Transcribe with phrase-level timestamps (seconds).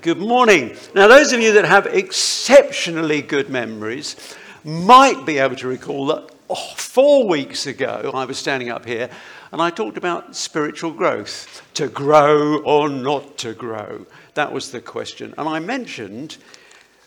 [0.00, 0.76] Good morning.
[0.94, 4.14] Now, those of you that have exceptionally good memories
[4.62, 9.10] might be able to recall that oh, four weeks ago I was standing up here
[9.50, 14.06] and I talked about spiritual growth to grow or not to grow.
[14.34, 15.34] That was the question.
[15.36, 16.36] And I mentioned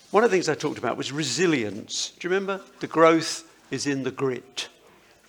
[0.10, 2.12] one of the things I talked about was resilience.
[2.20, 2.62] Do you remember?
[2.82, 4.68] The growth is in the grit.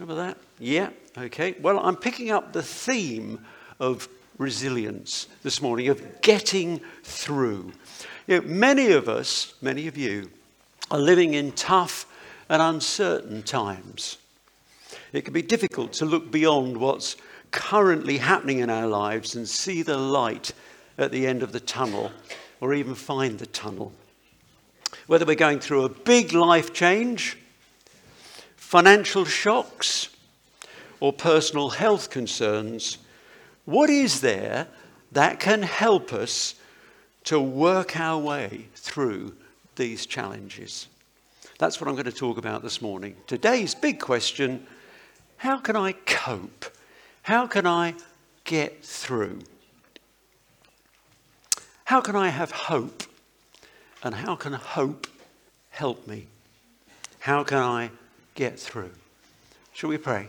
[0.00, 0.36] Remember that?
[0.58, 1.54] Yeah, okay.
[1.60, 3.44] Well, I'm picking up the theme
[3.78, 4.08] of
[4.42, 7.72] resilience this morning, of getting through.
[8.26, 10.30] You know, many of us, many of you,
[10.90, 12.06] are living in tough
[12.48, 14.18] and uncertain times.
[15.12, 17.16] It can be difficult to look beyond what's
[17.50, 20.52] currently happening in our lives and see the light
[20.98, 22.10] at the end of the tunnel
[22.60, 23.92] or even find the tunnel.
[25.06, 27.36] Whether we're going through a big life change,
[28.56, 30.08] financial shocks,
[31.00, 32.98] or personal health concerns,
[33.64, 34.68] what is there
[35.12, 36.54] that can help us
[37.24, 39.34] to work our way through
[39.76, 40.88] these challenges?
[41.58, 43.14] That's what I'm going to talk about this morning.
[43.26, 44.66] Today's big question
[45.36, 46.66] how can I cope?
[47.22, 47.94] How can I
[48.44, 49.40] get through?
[51.84, 53.02] How can I have hope?
[54.04, 55.06] And how can hope
[55.70, 56.26] help me?
[57.18, 57.90] How can I
[58.34, 58.92] get through?
[59.72, 60.28] Shall we pray?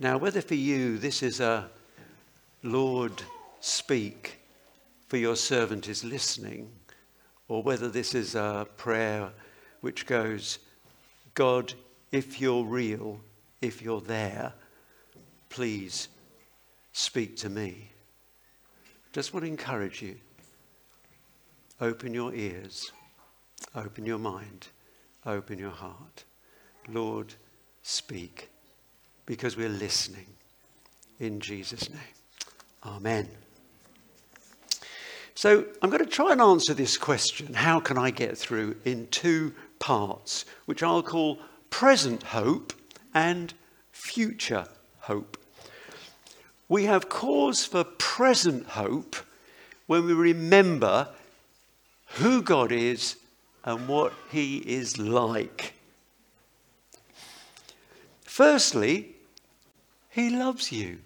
[0.00, 1.68] Now, whether for you this is a
[2.62, 3.22] Lord,
[3.60, 4.38] speak,
[5.08, 6.70] for your servant is listening,
[7.48, 9.30] or whether this is a prayer
[9.80, 10.60] which goes,
[11.34, 11.74] God,
[12.12, 13.20] if you're real,
[13.60, 14.52] if you're there,
[15.48, 16.08] please
[16.92, 17.90] speak to me.
[19.12, 20.16] Just want to encourage you.
[21.80, 22.92] Open your ears,
[23.74, 24.68] open your mind,
[25.26, 26.24] open your heart.
[26.88, 27.34] Lord,
[27.82, 28.50] speak
[29.28, 30.24] because we're listening.
[31.20, 32.00] In Jesus' name.
[32.82, 33.28] Amen.
[35.34, 39.06] So I'm going to try and answer this question how can I get through in
[39.08, 41.38] two parts, which I'll call
[41.68, 42.72] present hope
[43.12, 43.52] and
[43.92, 44.64] future
[45.00, 45.36] hope.
[46.66, 49.14] We have cause for present hope
[49.86, 51.08] when we remember
[52.14, 53.16] who God is
[53.62, 55.74] and what He is like.
[58.24, 59.16] Firstly,
[60.18, 60.98] he loves you.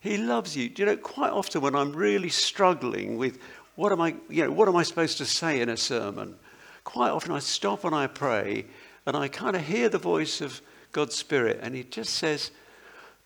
[0.00, 0.70] He loves you.
[0.74, 3.38] You know, quite often when I'm really struggling with
[3.76, 6.36] what am I, you know, what am I supposed to say in a sermon,
[6.84, 8.66] quite often I stop and I pray
[9.06, 10.60] and I kind of hear the voice of
[10.92, 12.50] God's Spirit and He just says,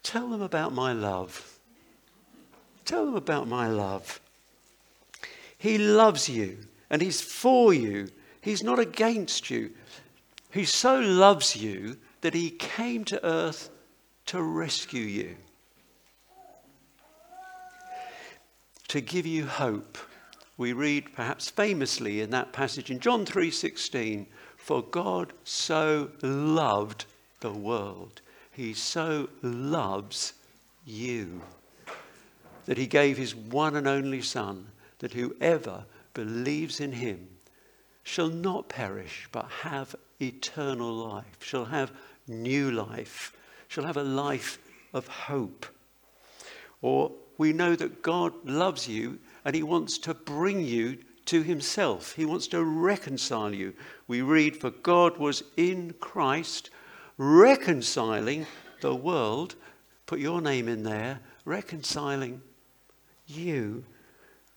[0.02, 1.58] Tell them about my love.
[2.84, 4.20] Tell them about my love.
[5.58, 6.58] He loves you
[6.90, 8.08] and He's for you.
[8.40, 9.70] He's not against you.
[10.52, 13.70] He so loves you that He came to earth
[14.26, 15.36] to rescue you,
[18.88, 19.98] to give you hope.
[20.58, 24.26] We read perhaps famously in that passage in John 3:16,
[24.56, 27.04] for God so loved
[27.40, 28.20] the world.
[28.50, 30.32] He so loves
[30.84, 31.42] you
[32.64, 37.28] that he gave his one and only son that whoever believes in him
[38.02, 41.92] shall not perish but have eternal life, shall have
[42.26, 43.36] new life
[43.68, 44.58] shall have a life
[44.92, 45.66] of hope.
[46.82, 52.14] Or we know that God loves you and he wants to bring you to himself.
[52.14, 53.74] He wants to reconcile you.
[54.08, 56.70] We read, For God was in Christ
[57.18, 58.46] reconciling
[58.80, 59.56] the world.
[60.06, 62.42] Put your name in there, reconciling
[63.26, 63.84] you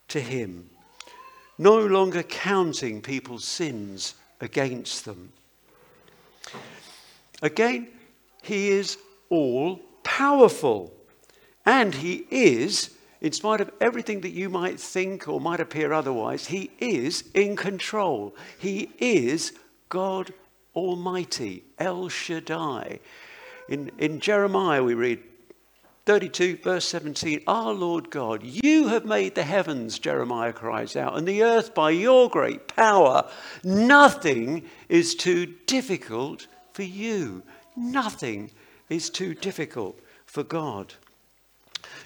[0.10, 0.70] to him.
[1.58, 5.32] No longer counting people's sins against them.
[7.42, 7.88] Again,
[8.42, 8.98] he is
[9.30, 10.94] all powerful.
[11.66, 16.48] And He is, in spite of everything that you might think or might appear otherwise,
[16.48, 18.36] He is in control.
[18.58, 19.54] He is
[19.90, 20.34] God
[20.76, 23.00] Almighty, El Shaddai.
[23.68, 25.20] In, in Jeremiah, we read
[26.06, 31.28] 32, verse 17 Our Lord God, you have made the heavens, Jeremiah cries out, and
[31.28, 33.30] the earth by your great power.
[33.64, 37.44] Nothing is too difficult for you.
[37.76, 38.52] Nothing
[38.90, 40.94] is too difficult for God.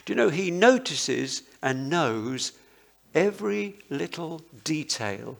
[0.05, 2.53] Do you know, He notices and knows
[3.13, 5.37] every little detail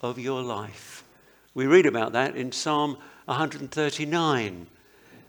[0.00, 1.04] of your life.
[1.54, 4.66] We read about that in Psalm 139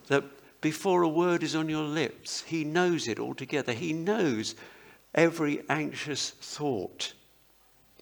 [0.07, 0.23] that
[0.61, 3.73] before a word is on your lips, He knows it altogether.
[3.73, 4.55] He knows
[5.13, 7.13] every anxious thought.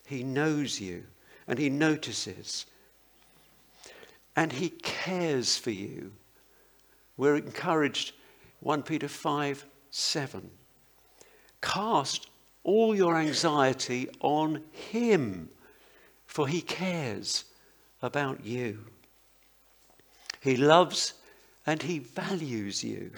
[0.05, 1.03] He knows you
[1.47, 2.65] and He notices.
[4.35, 6.11] And He cares for you
[7.17, 8.13] we're encouraged,
[8.59, 10.49] 1 Peter 5 7.
[11.61, 12.27] Cast
[12.63, 15.49] all your anxiety on Him,
[16.25, 17.45] for He cares
[18.01, 18.85] about you.
[20.41, 21.13] He loves
[21.65, 23.11] and He values you.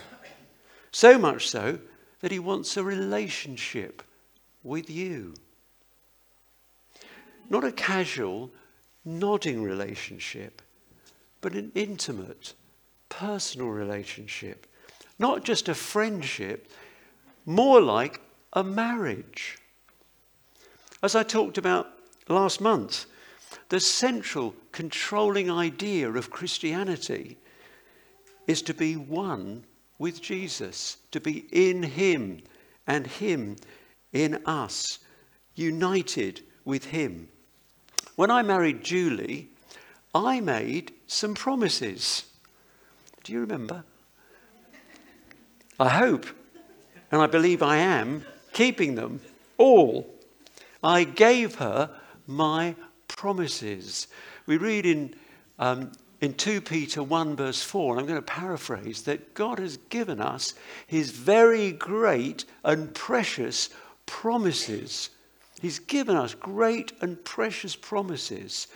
[0.91, 1.79] So much so
[2.21, 4.03] that He wants a relationship
[4.63, 5.33] with you.
[7.49, 8.51] Not a casual,
[9.05, 10.61] nodding relationship,
[11.41, 12.53] but an intimate,
[13.09, 14.68] personal relationship.
[15.19, 16.71] Not just a friendship,
[17.45, 18.21] more like
[18.54, 19.57] a marriage.
[21.01, 21.88] As I talked about
[22.27, 23.06] last month,
[23.69, 27.38] the central controlling idea of Christianity
[28.48, 29.63] is to be one
[30.00, 32.42] with Jesus, to be in Him
[32.86, 33.56] and Him
[34.13, 35.00] in us,
[35.56, 37.27] united with Him.
[38.15, 39.50] When I married Julie,
[40.15, 42.25] I made some promises.
[43.27, 43.83] Do you remember?
[45.77, 46.27] I hope,
[47.12, 49.19] and I believe I am, keeping them
[49.57, 50.09] all.
[50.81, 51.89] I gave her
[52.25, 52.77] my
[53.09, 54.07] promises.
[54.45, 55.13] We read in,
[55.59, 55.91] um,
[56.21, 60.21] in 2 Peter 1, verse 4, and I'm going to paraphrase, that God has given
[60.21, 60.53] us
[60.88, 63.71] his very great and precious
[64.06, 65.09] promises.
[65.62, 68.68] He's given us great and precious promises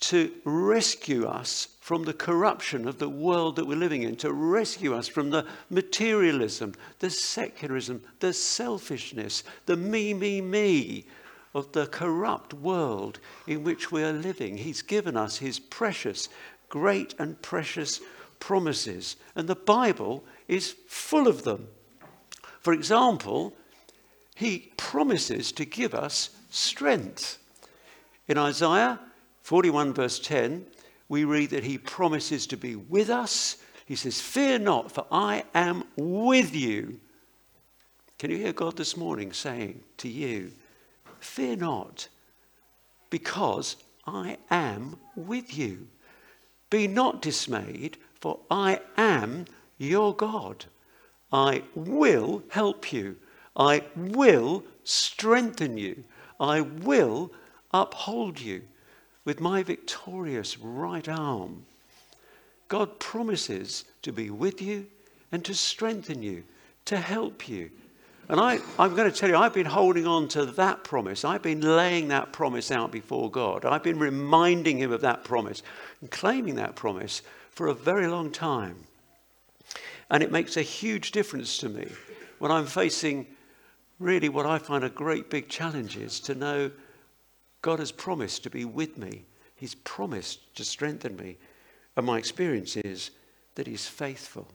[0.00, 4.94] to rescue us from the corruption of the world that we're living in, to rescue
[4.94, 11.04] us from the materialism, the secularism, the selfishness, the me, me, me
[11.54, 14.56] of the corrupt world in which we are living.
[14.58, 16.28] He's given us his precious,
[16.68, 18.00] great and precious
[18.38, 19.16] promises.
[19.34, 21.68] And the Bible is full of them.
[22.60, 23.56] For example,
[24.34, 27.38] he promises to give us strength.
[28.28, 29.00] In Isaiah
[29.48, 30.66] 41, verse 10,
[31.08, 33.56] we read that he promises to be with us.
[33.86, 37.00] He says, Fear not, for I am with you.
[38.18, 40.52] Can you hear God this morning saying to you,
[41.20, 42.08] Fear not,
[43.08, 45.88] because I am with you.
[46.68, 49.46] Be not dismayed, for I am
[49.78, 50.66] your God.
[51.32, 53.16] I will help you.
[53.56, 56.04] I will strengthen you.
[56.38, 57.32] I will
[57.72, 58.64] uphold you
[59.28, 61.66] with my victorious right arm.
[62.68, 64.86] God promises to be with you
[65.30, 66.44] and to strengthen you,
[66.86, 67.68] to help you.
[68.30, 71.26] And I, I'm going to tell you, I've been holding on to that promise.
[71.26, 73.66] I've been laying that promise out before God.
[73.66, 75.62] I've been reminding Him of that promise
[76.00, 77.20] and claiming that promise
[77.50, 78.76] for a very long time.
[80.08, 81.86] And it makes a huge difference to me
[82.38, 83.26] when I'm facing
[83.98, 86.70] really what I find a great big challenge is to know
[87.62, 89.24] God has promised to be with me.
[89.54, 91.36] He's promised to strengthen me.
[91.96, 93.10] And my experience is
[93.54, 94.48] that He's faithful.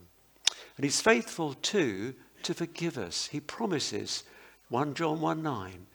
[0.78, 3.28] And He's faithful too to forgive us.
[3.28, 4.24] He promises,
[4.70, 5.86] 1 John 1 9,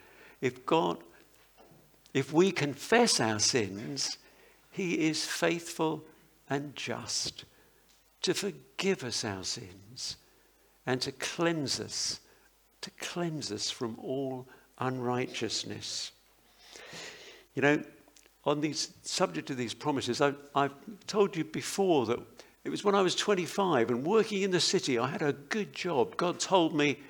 [0.41, 0.99] if God,
[2.15, 4.19] if we confess our sins,
[4.71, 6.05] He is faithful
[6.51, 7.45] and just
[8.23, 10.17] to forgive us our sins
[10.87, 12.21] and to cleanse us
[12.81, 14.47] to cleanse us from all
[14.79, 16.13] unrighteousness.
[17.59, 17.83] You know,
[18.45, 20.71] on the subject of these promises, I, I've
[21.09, 22.21] told you before that
[22.63, 25.73] it was when I was 25 and working in the city, I had a good
[25.73, 26.17] job.
[26.17, 27.01] God told me,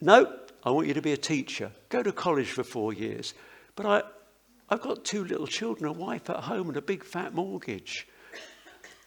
[0.00, 0.32] No,
[0.62, 1.72] I want you to be a teacher.
[1.88, 3.34] Go to college for four years.
[3.74, 4.02] But I,
[4.70, 8.06] I've got two little children, a wife at home, and a big fat mortgage.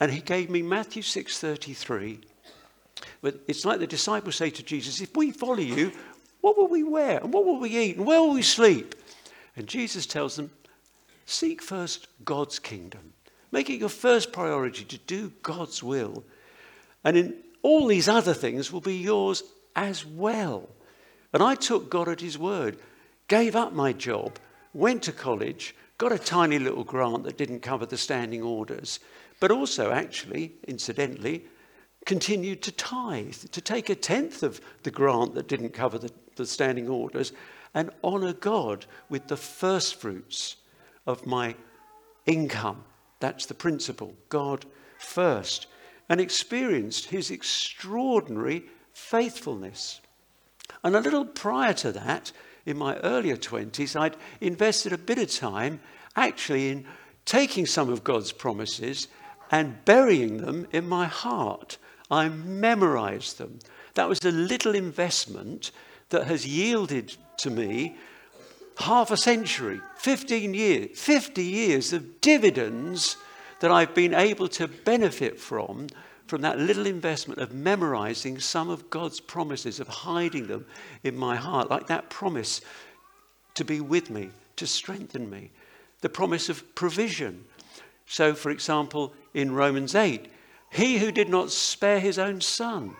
[0.01, 2.23] And he gave me Matthew 6:33
[3.21, 5.93] but it's like the disciples say to Jesus, If we follow you,
[6.41, 7.19] what will we wear?
[7.19, 7.95] And what will we eat?
[7.95, 8.95] And where will we sleep?
[9.61, 10.49] And Jesus tells them,
[11.27, 13.13] Seek first God's kingdom.
[13.51, 16.23] Make it your first priority to do God's will.
[17.03, 19.43] And in all these other things will be yours
[19.75, 20.67] as well.
[21.31, 22.79] And I took God at his word,
[23.27, 24.39] gave up my job,
[24.73, 28.99] went to college, got a tiny little grant that didn't cover the standing orders,
[29.39, 31.45] but also, actually, incidentally,
[32.07, 36.47] continued to tithe, to take a tenth of the grant that didn't cover the, the
[36.47, 37.31] standing orders,
[37.73, 40.57] and honour God with the first fruits
[41.05, 41.55] of my
[42.25, 42.83] income.
[43.19, 44.13] That's the principle.
[44.29, 44.65] God
[44.97, 45.67] first.
[46.09, 48.63] And experienced his extraordinary
[48.93, 50.01] faithfulness.
[50.83, 52.31] And a little prior to that,
[52.65, 55.79] in my earlier 20s, I'd invested a bit of time
[56.15, 56.85] actually in
[57.25, 59.07] taking some of God's promises
[59.49, 61.77] and burying them in my heart
[62.11, 63.59] I memorized them.
[63.93, 65.71] That was a little investment
[66.09, 67.95] that has yielded to me
[68.77, 73.17] half a century, 15 years, 50 years of dividends
[73.59, 75.87] that I've been able to benefit from
[76.31, 80.65] from that little investment of memorizing some of God's promises, of hiding them
[81.03, 82.61] in my heart, like that promise
[83.55, 85.51] to be with me, to strengthen me,
[85.99, 87.43] the promise of provision.
[88.05, 90.31] So, for example, in Romans 8,
[90.69, 92.95] he who did not spare his own son,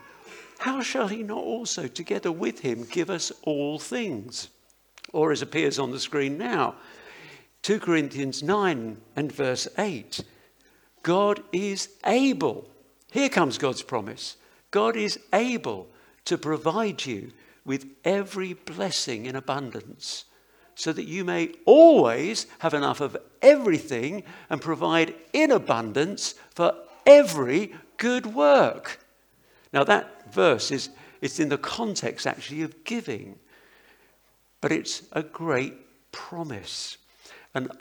[0.62, 4.50] how shall he not also, together with him, give us all things?
[5.12, 6.76] Or, as appears on the screen now,
[7.64, 10.24] 2 Corinthians 9 and verse 8
[11.02, 12.70] God is able.
[13.12, 14.38] Here comes God's promise.
[14.70, 15.88] God is able
[16.26, 17.32] to provide you
[17.66, 20.26] with every blessing in abundance
[20.76, 26.76] so that you may always have enough of everything and provide in abundance for
[27.08, 29.00] every good work.
[29.74, 30.90] Now, that verse is
[31.22, 33.38] it's in the context actually of giving,
[34.60, 35.74] but it's a great
[36.12, 36.98] promise.
[37.54, 37.72] And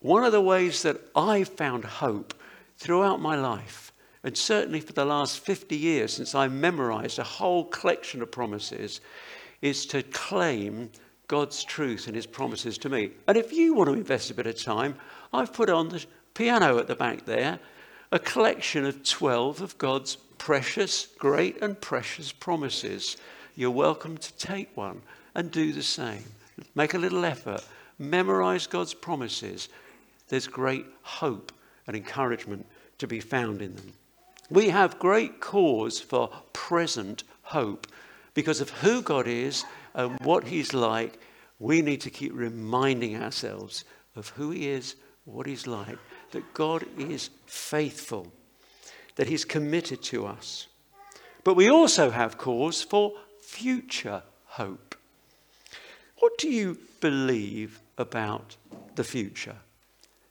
[0.00, 2.34] one of the ways that I found hope
[2.76, 3.92] throughout my life,
[4.22, 9.00] and certainly for the last 50 years since I memorized a whole collection of promises,
[9.60, 10.90] is to claim
[11.26, 13.10] God's truth and his promises to me.
[13.26, 14.96] And if you want to invest a bit of time,
[15.32, 16.04] I've put on the
[16.34, 17.58] piano at the back there
[18.10, 23.16] a collection of 12 of God's precious, great, and precious promises.
[23.54, 25.02] You're welcome to take one
[25.34, 26.24] and do the same.
[26.74, 27.64] Make a little effort.
[27.98, 29.68] Memorize God's promises.
[30.28, 31.52] There's great hope
[31.86, 32.66] and encouragement
[32.98, 33.92] to be found in them.
[34.50, 37.86] We have great cause for present hope
[38.34, 39.64] because of who God is
[39.94, 41.18] and what He's like,
[41.58, 43.84] we need to keep reminding ourselves
[44.16, 45.98] of who He is, what He's like,
[46.30, 48.32] that God is faithful,
[49.18, 50.68] that He's committed to us.
[51.42, 54.94] But we also have cause for future hope.
[56.20, 58.56] What do you believe about
[58.94, 59.56] the future?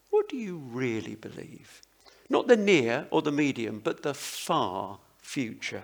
[0.09, 1.81] What do you really believe?
[2.29, 5.83] Not the near or the medium, but the far future.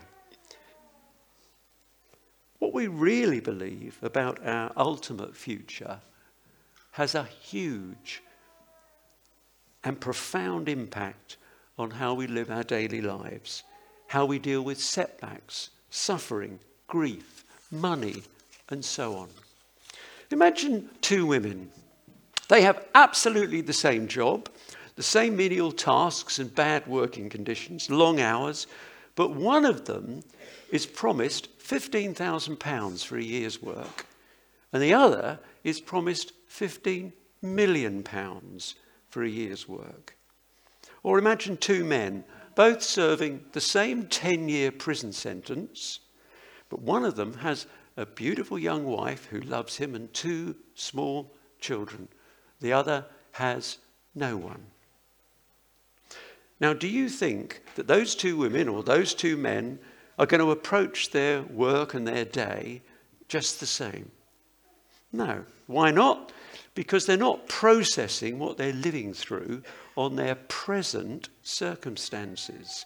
[2.59, 5.99] What we really believe about our ultimate future
[6.91, 8.21] has a huge
[9.83, 11.35] and profound impact
[11.77, 13.63] on how we live our daily lives,
[14.07, 18.23] how we deal with setbacks, suffering, grief, money,
[18.69, 19.29] and so on.
[20.31, 21.69] Imagine two women.
[22.49, 24.49] They have absolutely the same job,
[24.95, 28.67] the same menial tasks and bad working conditions, long hours,
[29.15, 30.23] but one of them
[30.71, 34.05] is promised £15,000 for a year's work,
[34.71, 37.11] and the other is promised £15
[37.41, 38.03] million
[39.09, 40.15] for a year's work.
[41.03, 42.23] Or imagine two men,
[42.55, 45.99] both serving the same 10 year prison sentence,
[46.69, 47.67] but one of them has
[47.97, 52.07] a beautiful young wife who loves him and two small children.
[52.61, 53.77] The other has
[54.15, 54.65] no one.
[56.59, 59.79] Now, do you think that those two women or those two men
[60.17, 62.81] are going to approach their work and their day
[63.27, 64.11] just the same?
[65.11, 65.43] No.
[65.67, 66.31] Why not?
[66.75, 69.63] Because they're not processing what they're living through
[69.95, 72.85] on their present circumstances.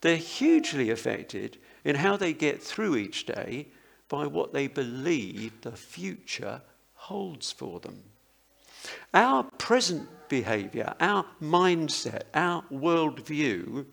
[0.00, 3.68] They're hugely affected in how they get through each day
[4.08, 6.62] by what they believe the future
[6.94, 8.02] holds for them.
[9.12, 13.84] Our present behavior, our mindset, our worldview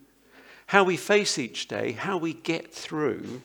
[0.68, 3.42] how we face each day, how we get through,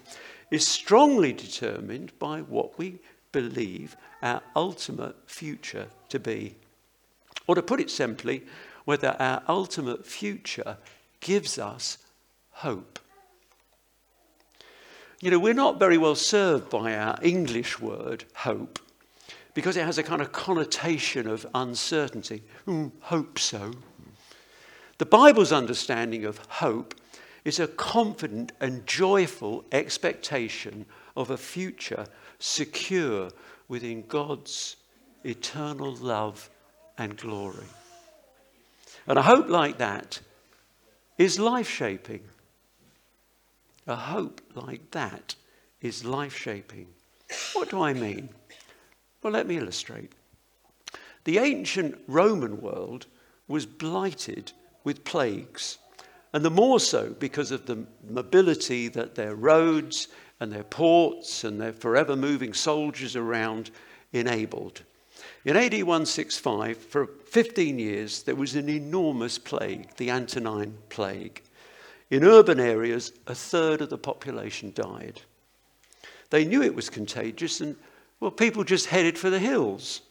[0.50, 2.98] is strongly determined by what we
[3.32, 6.56] believe our ultimate future to be.
[7.46, 8.42] Or to put it simply,
[8.84, 10.76] whether our ultimate future
[11.20, 11.98] gives us
[12.50, 12.98] hope.
[15.20, 18.78] You know, we're not very well served by our English word hope
[19.54, 22.42] because it has a kind of connotation of uncertainty.
[22.66, 23.72] Mm, hope so.
[24.98, 26.94] The Bible's understanding of hope
[27.44, 30.86] is a confident and joyful expectation
[31.16, 32.06] of a future
[32.38, 33.30] secure
[33.70, 34.76] within God's
[35.24, 36.50] eternal love
[36.98, 37.64] and glory.
[39.06, 40.20] And a hope like that
[41.16, 42.22] is life shaping.
[43.86, 45.36] A hope like that
[45.80, 46.88] is life shaping.
[47.54, 48.28] What do I mean?
[49.22, 50.12] Well, let me illustrate.
[51.24, 53.06] The ancient Roman world
[53.46, 54.52] was blighted
[54.84, 55.78] with plagues
[56.32, 60.08] and the more so because of the mobility that their roads
[60.40, 63.70] and their ports and their forever moving soldiers around
[64.12, 64.82] enabled.
[65.44, 71.42] In AD 165, for 15 years, there was an enormous plague, the Antonine Plague.
[72.10, 75.20] In urban areas, a third of the population died.
[76.30, 77.76] They knew it was contagious, and
[78.18, 80.02] well, people just headed for the hills,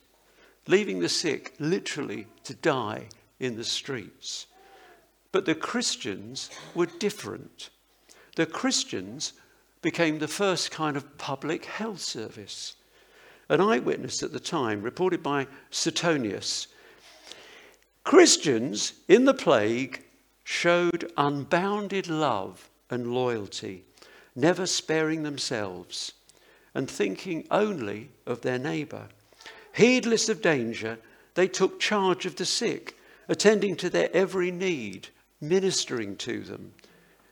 [0.67, 3.07] leaving the sick literally to die
[3.39, 4.47] in the streets.
[5.31, 7.69] But the Christians were different.
[8.35, 9.33] The Christians
[9.81, 12.75] became the first kind of public health service.
[13.47, 16.67] An eyewitness at the time, reported by Suetonius,
[18.03, 20.03] Christians in the plague
[20.43, 23.83] showed unbounded love and loyalty,
[24.35, 26.13] never sparing themselves
[26.73, 29.07] and thinking only of their neighbour.
[29.73, 30.97] Heedless of danger,
[31.35, 35.09] they took charge of the sick, attending to their every need,
[35.39, 36.73] ministering to them,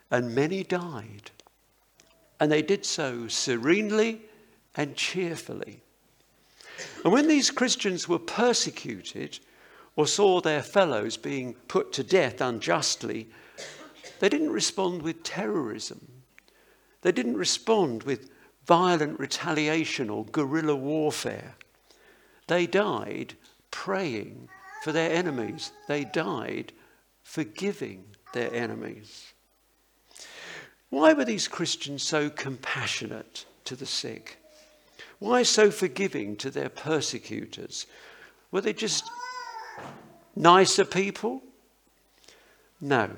[0.09, 1.31] and many died.
[2.39, 4.21] And they did so serenely
[4.75, 5.81] and cheerfully.
[7.03, 9.39] And when these Christians were persecuted
[9.95, 13.27] or saw their fellows being put to death unjustly,
[14.19, 16.07] they didn't respond with terrorism.
[17.01, 18.29] They didn't respond with
[18.65, 21.55] violent retaliation or guerrilla warfare.
[22.47, 23.33] They died
[23.71, 24.49] praying
[24.83, 25.71] for their enemies.
[25.87, 26.73] They died
[27.23, 28.03] forgiving
[28.33, 29.33] their enemies.
[30.89, 34.37] Why were these Christians so compassionate to the sick?
[35.19, 37.87] Why so forgiving to their persecutors?
[38.51, 39.09] Were they just
[40.35, 41.41] nicer people?
[42.79, 43.09] No.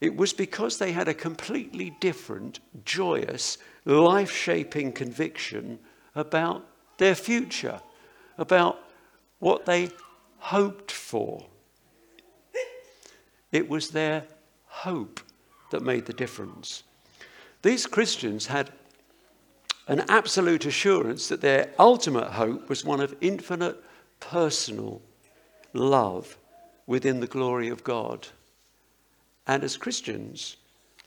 [0.00, 5.78] It was because they had a completely different, joyous, life shaping conviction
[6.14, 6.64] about
[6.98, 7.80] their future,
[8.36, 8.78] about
[9.38, 9.90] what they
[10.38, 11.46] hoped for.
[13.50, 14.24] It was their
[14.66, 15.20] hope
[15.70, 16.82] that made the difference.
[17.62, 18.70] These Christians had
[19.88, 23.82] an absolute assurance that their ultimate hope was one of infinite
[24.20, 25.00] personal
[25.72, 26.36] love
[26.86, 28.28] within the glory of God.
[29.46, 30.56] And as Christians,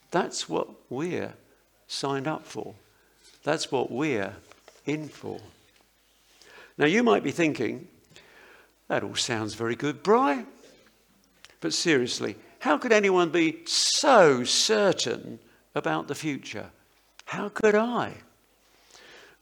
[0.09, 1.33] that's what we're
[1.87, 2.73] signed up for.
[3.43, 4.35] That's what we're
[4.85, 5.39] in for.
[6.77, 7.87] Now, you might be thinking,
[8.87, 10.45] that all sounds very good, Bry.
[11.59, 15.39] But seriously, how could anyone be so certain
[15.75, 16.69] about the future?
[17.25, 18.13] How could I?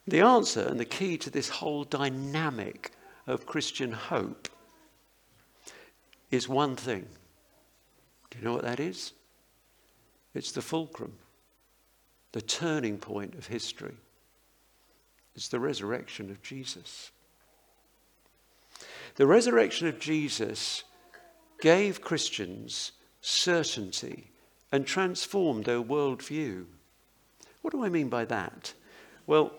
[0.07, 2.91] The answer and the key to this whole dynamic
[3.27, 4.47] of Christian hope
[6.31, 7.07] is one thing.
[8.29, 9.13] Do you know what that is?
[10.33, 11.13] It's the fulcrum
[12.31, 13.95] the turning point of history.
[15.35, 17.11] It's the resurrection of Jesus.
[19.15, 20.83] The resurrection of Jesus
[21.59, 24.31] gave Christians certainty
[24.71, 26.65] and transformed their worldview.
[27.61, 28.73] What do I mean by that?
[29.27, 29.51] Well,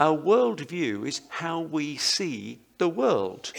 [0.00, 3.52] our worldview is how we see the world.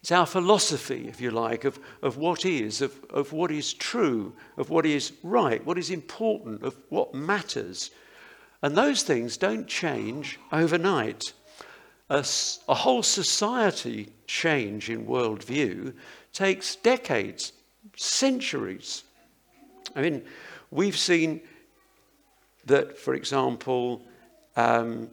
[0.00, 4.34] It's our philosophy, if you like, of, of what is, of, of what is true,
[4.58, 7.90] of what is right, what is important, of what matters.
[8.60, 11.32] And those things don't change overnight.
[12.10, 12.24] A,
[12.68, 15.94] a whole society change in worldview
[16.34, 17.52] takes decades,
[17.96, 19.04] centuries.
[19.94, 20.22] I mean,
[20.70, 21.40] we've seen
[22.66, 24.02] that, for example,
[24.56, 25.10] um,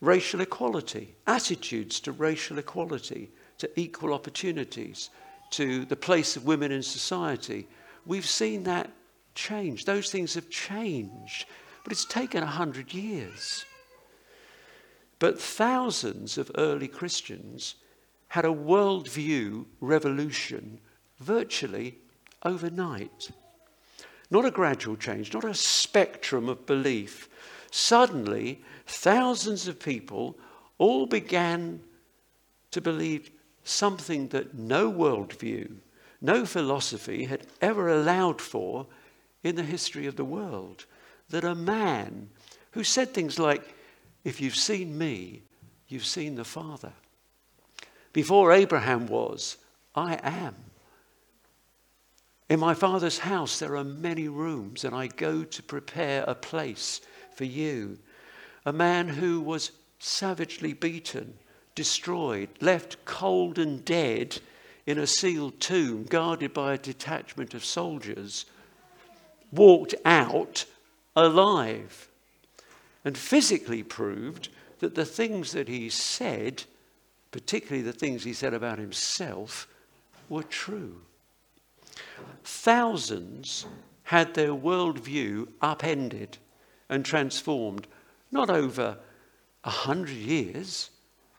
[0.00, 5.10] racial equality, attitudes to racial equality to equal opportunities,
[5.50, 7.68] to the place of women in society.
[8.06, 8.90] We've seen that
[9.34, 9.84] change.
[9.84, 11.46] Those things have changed,
[11.84, 13.64] but it's taken a hundred years.
[15.18, 17.74] But thousands of early Christians
[18.28, 20.80] had a worldview revolution
[21.18, 21.98] virtually
[22.44, 23.30] overnight.
[24.30, 27.28] Not a gradual change, not a spectrum of belief.
[27.70, 30.38] Suddenly, thousands of people
[30.78, 31.80] all began
[32.70, 33.30] to believe
[33.64, 35.76] something that no worldview,
[36.20, 38.86] no philosophy had ever allowed for
[39.42, 40.86] in the history of the world.
[41.30, 42.30] That a man
[42.72, 43.74] who said things like,
[44.24, 45.42] If you've seen me,
[45.88, 46.92] you've seen the Father.
[48.12, 49.56] Before Abraham was,
[49.94, 50.54] I am.
[52.50, 57.00] In my Father's house there are many rooms, and I go to prepare a place
[57.32, 57.96] for you.
[58.66, 61.38] A man who was savagely beaten
[61.76, 64.40] destroyed, left cold and dead
[64.84, 68.46] in a sealed tomb guarded by a detachment of soldiers,
[69.52, 70.64] walked out
[71.14, 72.08] alive
[73.04, 74.48] and physically proved
[74.80, 76.64] that the things that he said,
[77.30, 79.68] particularly the things he said about himself,
[80.28, 81.02] were true.
[82.44, 83.66] Thousands
[84.04, 86.38] had their worldview upended
[86.88, 87.86] and transformed,
[88.30, 88.98] not over
[89.64, 90.90] a hundred years,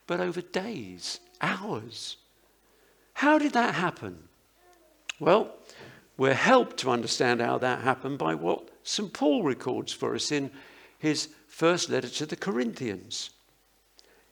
[0.07, 2.17] but over days, hours.
[3.13, 4.29] How did that happen?
[5.19, 5.53] Well,
[6.17, 9.11] we're helped to understand how that happened by what St.
[9.11, 10.51] Paul records for us in
[10.97, 13.31] his first letter to the Corinthians.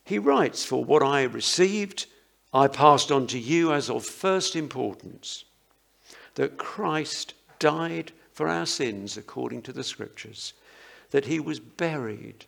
[0.03, 2.05] He writes, For what I received,
[2.53, 5.45] I passed on to you as of first importance
[6.35, 10.53] that Christ died for our sins according to the scriptures,
[11.11, 12.45] that he was buried,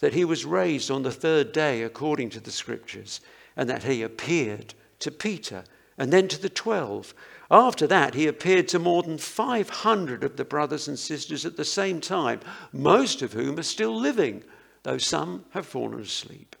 [0.00, 3.20] that he was raised on the third day according to the scriptures,
[3.56, 5.64] and that he appeared to Peter
[5.98, 7.14] and then to the twelve.
[7.50, 11.64] After that, he appeared to more than 500 of the brothers and sisters at the
[11.64, 12.40] same time,
[12.72, 14.42] most of whom are still living,
[14.82, 16.56] though some have fallen asleep.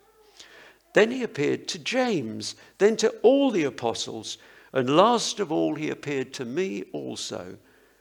[0.94, 4.38] Then he appeared to James, then to all the apostles,
[4.76, 7.56] and last of all, he appeared to me also,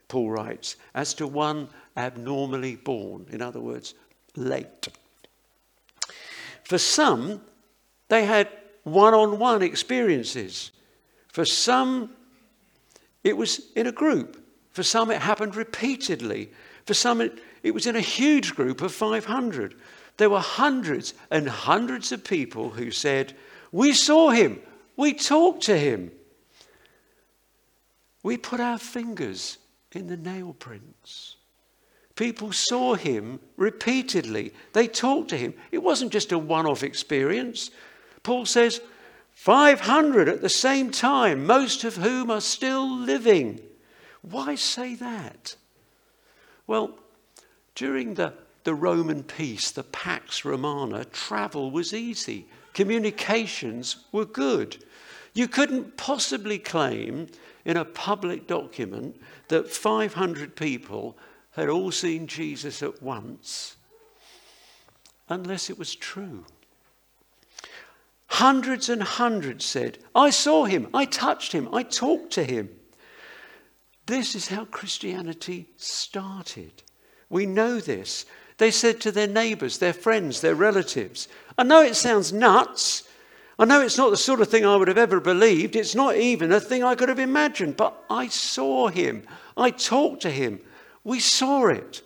[0.09, 3.93] Paul writes, as to one abnormally born, in other words,
[4.35, 4.89] late.
[6.65, 7.39] For some,
[8.09, 8.49] they had
[8.83, 10.71] one on one experiences.
[11.29, 12.09] For some,
[13.23, 14.45] it was in a group.
[14.71, 16.49] For some, it happened repeatedly.
[16.85, 19.75] For some, it, it was in a huge group of 500.
[20.17, 23.33] There were hundreds and hundreds of people who said,
[23.71, 24.59] We saw him,
[24.97, 26.11] we talked to him,
[28.25, 29.59] we put our fingers
[29.91, 31.35] in the nail prints.
[32.15, 34.51] People saw him repeatedly.
[34.73, 35.53] They talked to him.
[35.71, 37.69] It wasn't just a one off experience.
[38.23, 38.81] Paul says
[39.35, 43.59] 500 at the same time, most of whom are still living.
[44.23, 45.55] Why say that?
[46.65, 46.97] Well,
[47.75, 48.33] during the,
[48.63, 54.83] the Roman peace, the Pax Romana, travel was easy, communications were good.
[55.35, 57.27] You couldn't possibly claim
[57.65, 61.17] in a public document that 500 people
[61.51, 63.75] had all seen Jesus at once
[65.29, 66.45] unless it was true.
[68.27, 72.69] Hundreds and hundreds said, I saw him, I touched him, I talked to him.
[74.05, 76.83] This is how Christianity started.
[77.29, 78.25] We know this.
[78.57, 83.03] They said to their neighbors, their friends, their relatives, I know it sounds nuts,
[83.57, 85.75] I know it's not the sort of thing I would have ever believed.
[85.75, 89.23] It's not even a thing I could have imagined, but I saw him.
[89.55, 90.59] I talked to him.
[91.03, 92.01] We saw it.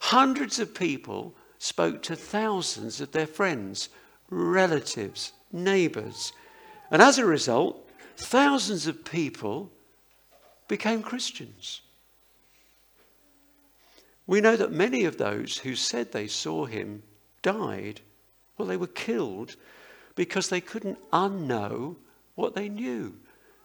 [0.00, 3.88] Hundreds of people spoke to thousands of their friends,
[4.28, 6.32] relatives, neighbors.
[6.90, 9.70] And as a result, thousands of people
[10.66, 11.80] became Christians.
[14.26, 17.04] We know that many of those who said they saw him
[17.42, 18.00] died.
[18.58, 19.54] Well, they were killed
[20.16, 21.94] because they couldn't unknow
[22.34, 23.14] what they knew.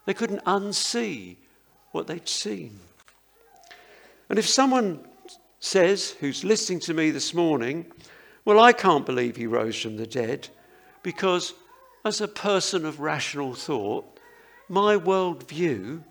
[0.05, 1.37] They couldn't unsee
[1.91, 2.79] what they'd seen.
[4.29, 4.99] And if someone
[5.59, 7.85] says, who's listening to me this morning,
[8.45, 10.49] well, I can't believe he rose from the dead
[11.03, 11.53] because,
[12.03, 14.19] as a person of rational thought,
[14.67, 16.03] my worldview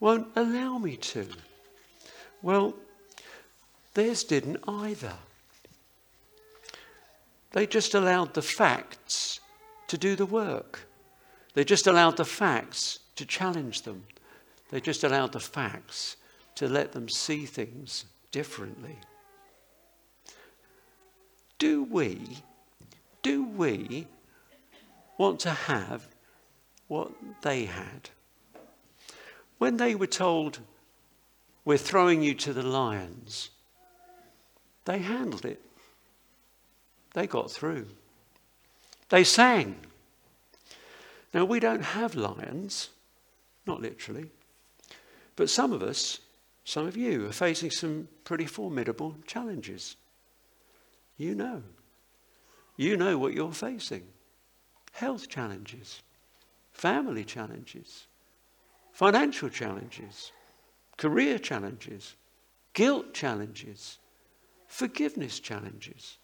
[0.00, 1.26] won't allow me to.
[2.42, 2.74] Well,
[3.94, 5.14] theirs didn't either.
[7.52, 9.40] They just allowed the facts
[9.88, 10.88] to do the work.
[11.54, 14.04] They just allowed the facts to challenge them.
[14.70, 16.16] They just allowed the facts
[16.54, 18.98] to let them see things differently.
[21.58, 22.38] Do we,
[23.22, 24.06] do we
[25.16, 26.06] want to have
[26.86, 27.10] what
[27.42, 28.10] they had?
[29.58, 30.60] When they were told,
[31.64, 33.50] We're throwing you to the lions,
[34.84, 35.60] they handled it.
[37.14, 37.88] They got through.
[39.08, 39.76] They sang.
[41.32, 42.90] Now, we don't have lions,
[43.66, 44.30] not literally,
[45.36, 46.20] but some of us,
[46.64, 49.96] some of you, are facing some pretty formidable challenges.
[51.16, 51.62] You know.
[52.76, 54.04] You know what you're facing
[54.92, 56.02] health challenges,
[56.72, 58.06] family challenges,
[58.92, 60.32] financial challenges,
[60.96, 62.14] career challenges,
[62.72, 63.98] guilt challenges,
[64.66, 66.18] forgiveness challenges,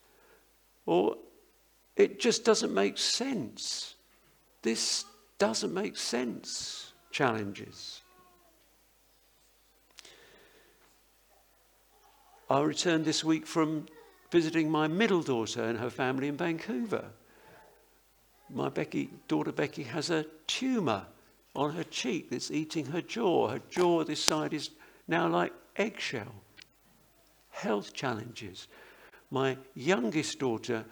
[0.87, 1.17] or
[1.97, 3.95] it just doesn't make sense.
[4.63, 5.05] This
[5.39, 6.93] doesn't make sense.
[7.11, 8.01] Challenges.
[12.51, 13.87] I returned this week from
[14.31, 17.05] visiting my middle daughter and her family in Vancouver.
[18.51, 21.07] My Becky, daughter Becky has a tumour
[21.55, 23.49] on her cheek that's eating her jaw.
[23.49, 24.71] Her jaw this side is
[25.09, 26.35] now like eggshell.
[27.51, 28.69] Health challenges.
[29.31, 30.85] My youngest daughter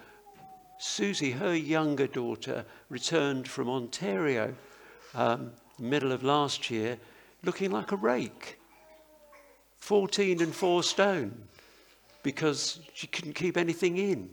[0.77, 4.55] Susie, her younger daughter, returned from Ontario
[5.15, 6.97] um, middle of last year
[7.43, 8.59] looking like a rake,
[9.79, 11.47] 14 and 4 stone,
[12.23, 14.29] because she couldn't keep anything in.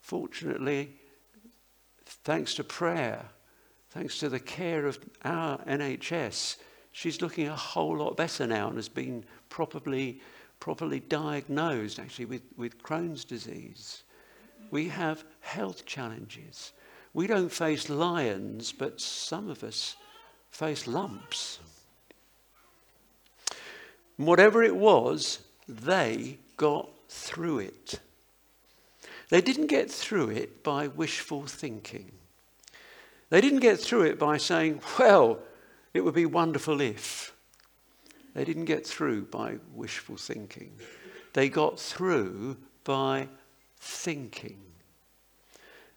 [0.00, 0.90] Fortunately,
[2.04, 3.24] thanks to prayer,
[3.90, 6.56] thanks to the care of our NHS,
[6.90, 10.20] she's looking a whole lot better now and has been properly,
[10.62, 14.04] properly diagnosed actually with, with Crohn's disease.
[14.70, 16.70] We have health challenges.
[17.12, 19.96] We don't face lions, but some of us
[20.52, 21.58] face lumps.
[24.18, 27.98] Whatever it was, they got through it.
[29.30, 32.12] They didn't get through it by wishful thinking.
[33.30, 35.40] They didn't get through it by saying, well,
[35.92, 37.32] it would be wonderful if.
[38.34, 40.72] They didn't get through by wishful thinking.
[41.32, 43.28] They got through by
[43.78, 44.58] thinking.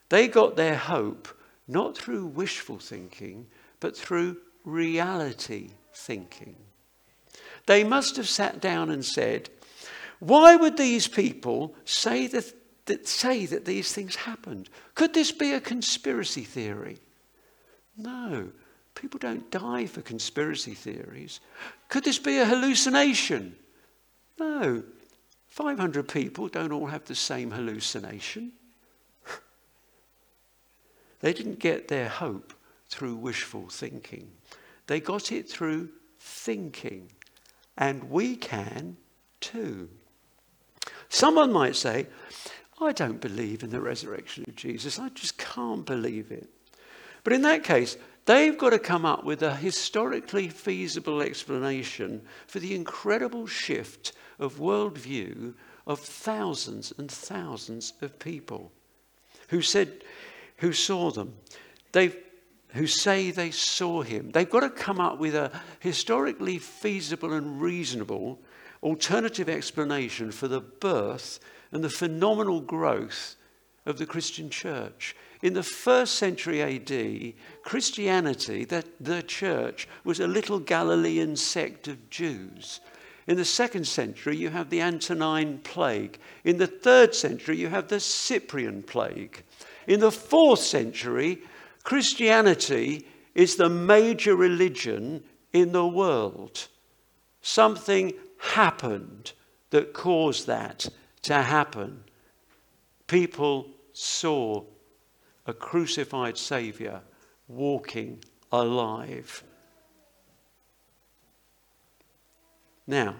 [0.09, 1.27] They got their hope
[1.67, 3.47] not through wishful thinking,
[3.79, 6.55] but through reality thinking.
[7.65, 9.49] They must have sat down and said,
[10.19, 12.53] Why would these people say that,
[12.85, 14.69] that, say that these things happened?
[14.93, 16.99] Could this be a conspiracy theory?
[17.97, 18.51] No,
[18.95, 21.39] people don't die for conspiracy theories.
[21.89, 23.55] Could this be a hallucination?
[24.39, 24.83] No,
[25.47, 28.53] 500 people don't all have the same hallucination.
[31.19, 32.53] they didn't get their hope
[32.89, 34.31] through wishful thinking,
[34.87, 37.11] they got it through thinking.
[37.77, 38.97] And we can
[39.41, 39.89] too.
[41.09, 42.07] Someone might say,
[42.79, 44.99] I don't believe in the resurrection of Jesus.
[44.99, 46.49] I just can't believe it.
[47.23, 52.59] But in that case, they've got to come up with a historically feasible explanation for
[52.59, 55.53] the incredible shift of worldview
[55.87, 58.71] of thousands and thousands of people
[59.49, 60.03] who said,
[60.57, 61.35] who saw them.
[61.91, 62.15] They've
[62.75, 64.31] who say they saw him.
[64.31, 68.41] They've got to come up with a historically feasible and reasonable
[68.83, 71.39] alternative explanation for the birth
[71.71, 73.37] and the phenomenal growth
[73.85, 75.15] of the Christian church.
[75.41, 82.09] In the first century AD, Christianity, the, the church, was a little Galilean sect of
[82.09, 82.79] Jews.
[83.27, 86.19] In the second century, you have the Antonine plague.
[86.43, 89.43] In the third century, you have the Cyprian plague.
[89.87, 91.41] In the fourth century,
[91.83, 96.67] Christianity is the major religion in the world.
[97.41, 99.33] Something happened
[99.69, 100.87] that caused that
[101.23, 102.03] to happen.
[103.07, 104.63] People saw
[105.45, 107.01] a crucified Savior
[107.47, 109.43] walking alive.
[112.87, 113.15] Now,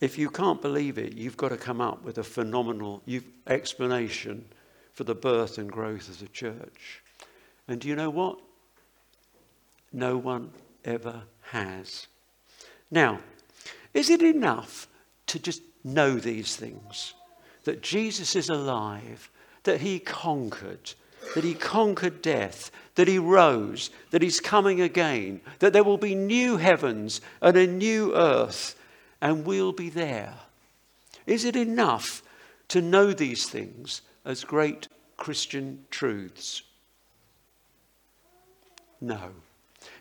[0.00, 3.02] If you can't believe it, you've got to come up with a phenomenal
[3.46, 4.44] explanation
[4.92, 7.02] for the birth and growth of the church.
[7.66, 8.38] And do you know what?
[9.92, 10.50] No one
[10.84, 12.08] ever has.
[12.90, 13.20] Now,
[13.94, 14.86] is it enough
[15.26, 17.14] to just know these things?
[17.64, 19.30] That Jesus is alive,
[19.64, 20.92] that he conquered,
[21.34, 26.14] that he conquered death, that he rose, that he's coming again, that there will be
[26.14, 28.76] new heavens and a new earth
[29.20, 30.34] and we'll be there.
[31.26, 32.22] Is it enough
[32.68, 36.62] to know these things as great Christian truths?
[39.00, 39.30] No.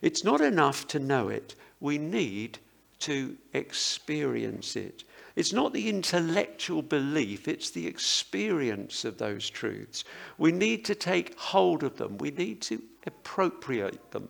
[0.02, 1.56] It's not enough to know it.
[1.80, 2.60] We need
[3.00, 5.04] to experience it.
[5.36, 10.06] It's not the intellectual belief, it's the experience of those truths.
[10.38, 14.30] We need to take hold of them, we need to appropriate them,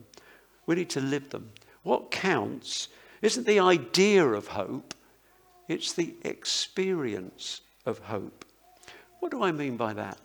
[0.66, 1.52] we need to live them.
[1.84, 2.90] What counts
[3.22, 4.96] isn't the idea of hope,
[5.68, 8.44] it's the experience of hope.
[9.20, 10.18] What do I mean by that?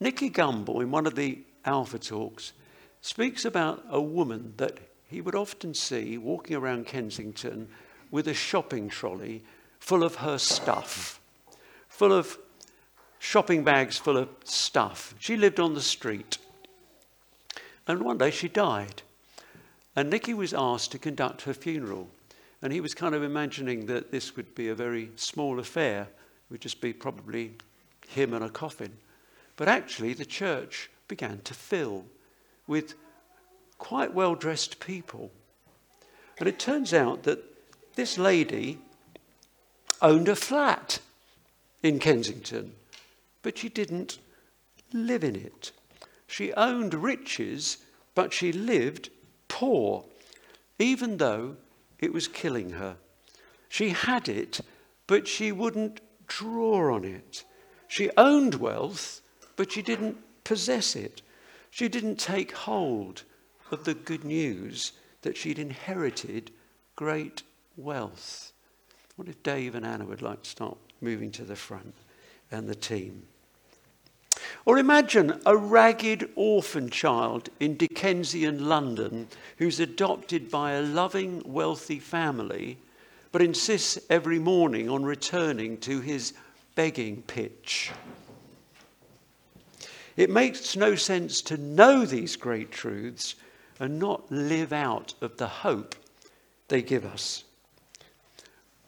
[0.00, 2.52] Nicky Gumbel, in one of the Alpha talks,
[3.00, 7.68] speaks about a woman that he would often see walking around Kensington
[8.14, 9.42] with a shopping trolley
[9.80, 11.20] full of her stuff,
[11.88, 12.38] full of
[13.18, 15.16] shopping bags full of stuff.
[15.18, 16.38] She lived on the street.
[17.88, 19.02] And one day she died.
[19.96, 22.08] And Nicky was asked to conduct her funeral.
[22.62, 26.02] And he was kind of imagining that this would be a very small affair.
[26.02, 27.56] It would just be probably
[28.06, 28.92] him and a coffin.
[29.56, 32.04] But actually, the church began to fill
[32.68, 32.94] with
[33.78, 35.32] quite well dressed people.
[36.38, 37.53] And it turns out that
[37.96, 38.78] this lady
[40.02, 41.00] owned a flat
[41.82, 42.72] in Kensington,
[43.42, 44.18] but she didn't
[44.92, 45.72] live in it.
[46.26, 47.78] She owned riches,
[48.14, 49.10] but she lived
[49.48, 50.04] poor,
[50.78, 51.56] even though
[51.98, 52.96] it was killing her.
[53.68, 54.60] She had it,
[55.06, 57.44] but she wouldn't draw on it.
[57.88, 59.20] She owned wealth,
[59.56, 61.22] but she didn't possess it.
[61.70, 63.22] She didn't take hold
[63.70, 66.50] of the good news that she'd inherited
[66.96, 67.42] great
[67.76, 68.52] wealth.
[69.16, 71.94] What if Dave and Anna would like to start moving to the front
[72.50, 73.24] and the team?
[74.66, 81.98] Or imagine a ragged orphan child in Dickensian London who's adopted by a loving, wealthy
[81.98, 82.78] family,
[83.30, 86.32] but insists every morning on returning to his
[86.74, 87.92] begging pitch.
[90.16, 93.34] It makes no sense to know these great truths
[93.80, 95.94] and not live out of the hope
[96.68, 97.44] they give us.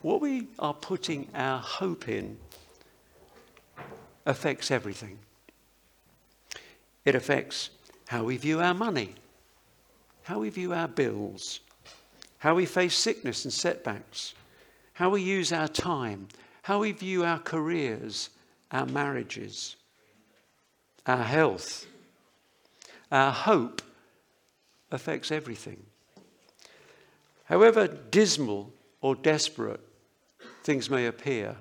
[0.07, 2.37] What we are putting our hope in
[4.25, 5.19] affects everything.
[7.05, 7.71] It affects
[8.07, 9.17] how we view our money,
[10.23, 11.59] how we view our bills,
[12.39, 14.35] how we face sickness and setbacks,
[14.93, 16.29] how we use our time,
[16.63, 18.31] how we view our careers,
[18.71, 19.75] our marriages,
[21.05, 21.85] our health.
[23.11, 23.83] Our hope
[24.93, 25.83] affects everything.
[27.47, 29.81] However dismal or desperate
[30.67, 31.55] things may appear,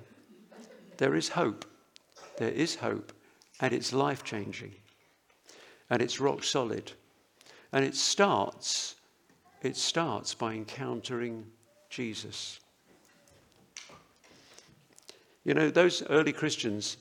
[0.98, 1.64] there is hope.
[2.38, 3.14] There is hope,
[3.62, 4.74] and it's life changing,
[5.92, 6.92] and it's rock solid.
[7.72, 8.96] And it starts,
[9.62, 11.46] it starts by encountering
[11.88, 12.60] Jesus.
[15.44, 16.98] You know, those early Christians,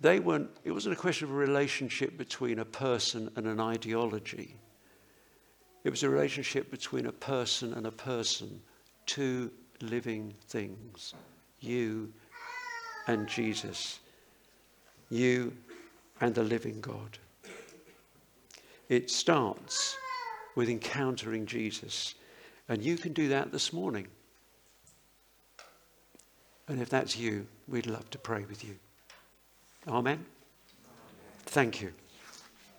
[0.00, 4.54] they weren't, it wasn't a question of a relationship between a person and an ideology.
[5.82, 8.60] It was a relationship between a person and a person,
[9.06, 9.50] two
[9.82, 11.14] living things,
[11.60, 12.12] you
[13.06, 13.98] and Jesus,
[15.10, 15.52] you
[16.20, 17.18] and the living God.
[18.88, 19.96] It starts
[20.54, 22.14] with encountering Jesus,
[22.68, 24.06] and you can do that this morning.
[26.68, 28.76] And if that's you, we'd love to pray with you.
[29.88, 30.24] Amen?
[31.46, 31.92] Thank you.